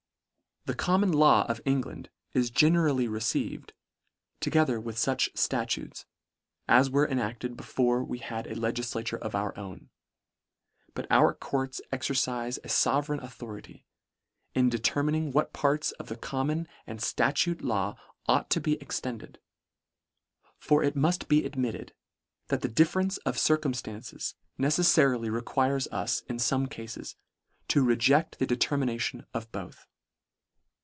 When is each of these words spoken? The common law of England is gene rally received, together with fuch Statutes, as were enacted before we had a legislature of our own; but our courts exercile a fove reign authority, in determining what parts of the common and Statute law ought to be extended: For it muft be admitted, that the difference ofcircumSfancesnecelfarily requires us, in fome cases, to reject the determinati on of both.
The 0.65 0.75
common 0.75 1.11
law 1.11 1.43
of 1.49 1.59
England 1.65 2.11
is 2.33 2.51
gene 2.51 2.77
rally 2.77 3.07
received, 3.07 3.73
together 4.39 4.79
with 4.79 4.95
fuch 4.95 5.35
Statutes, 5.35 6.05
as 6.67 6.87
were 6.87 7.07
enacted 7.07 7.57
before 7.57 8.03
we 8.03 8.19
had 8.19 8.45
a 8.45 8.53
legislature 8.53 9.17
of 9.17 9.33
our 9.33 9.57
own; 9.57 9.89
but 10.93 11.07
our 11.09 11.33
courts 11.33 11.81
exercile 11.91 12.49
a 12.63 12.67
fove 12.69 13.09
reign 13.09 13.19
authority, 13.21 13.87
in 14.53 14.69
determining 14.69 15.31
what 15.31 15.51
parts 15.51 15.93
of 15.93 16.09
the 16.09 16.15
common 16.15 16.67
and 16.85 17.01
Statute 17.01 17.63
law 17.63 17.97
ought 18.27 18.51
to 18.51 18.61
be 18.61 18.73
extended: 18.73 19.39
For 20.59 20.83
it 20.83 20.95
muft 20.95 21.27
be 21.27 21.43
admitted, 21.43 21.95
that 22.49 22.61
the 22.61 22.67
difference 22.69 23.17
ofcircumSfancesnecelfarily 23.25 25.31
requires 25.31 25.87
us, 25.87 26.21
in 26.29 26.37
fome 26.37 26.69
cases, 26.69 27.15
to 27.69 27.83
reject 27.83 28.37
the 28.37 28.45
determinati 28.45 29.15
on 29.17 29.25
of 29.33 29.51
both. 29.51 29.87